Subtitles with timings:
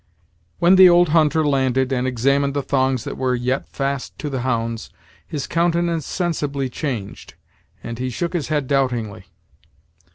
[0.57, 4.41] When the old hunter landed and examined the thongs that were yet fast to the
[4.41, 4.89] hounds,
[5.27, 7.35] his countenance sensibly changed,
[7.83, 9.25] and he shook his head doubtingly.